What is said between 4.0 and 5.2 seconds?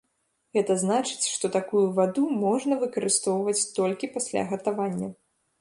пасля гатавання.